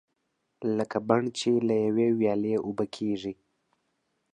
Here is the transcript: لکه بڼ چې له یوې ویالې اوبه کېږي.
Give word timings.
لکه 0.77 0.97
بڼ 1.07 1.21
چې 1.37 1.49
له 1.67 1.75
یوې 1.85 2.07
ویالې 2.19 2.55
اوبه 2.65 2.85
کېږي. 2.95 3.33